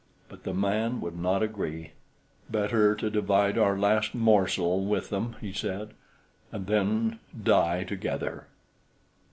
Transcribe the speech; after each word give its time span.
But 0.29 0.45
the 0.45 0.53
man 0.55 0.99
would 0.99 1.15
not 1.15 1.43
agree. 1.43 1.91
"Better 2.49 2.95
to 2.95 3.11
divide 3.11 3.55
our 3.55 3.77
last 3.77 4.15
morsel 4.15 4.83
with 4.85 5.09
them," 5.11 5.35
he 5.41 5.53
said, 5.53 5.91
"and 6.51 6.65
then 6.65 7.19
die 7.43 7.83
together." 7.83 8.47